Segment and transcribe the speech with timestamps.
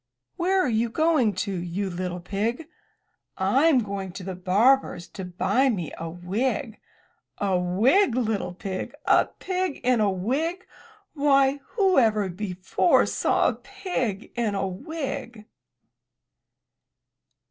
[0.21, 2.67] * Where are you going to, you little pig?"
[3.37, 6.79] "Fm going to the barber's to buy me a wig!"
[7.39, 8.95] ''A wig, little pig!
[9.05, 10.65] A pig in a wig!
[11.13, 15.45] Why, whoever before saw a pig in a wig!"